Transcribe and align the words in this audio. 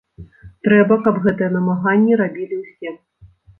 Трэба, 0.67 0.97
каб 1.09 1.19
гэтыя 1.27 1.51
намаганні 1.59 2.19
рабілі 2.25 2.61
ўсе. 2.65 2.97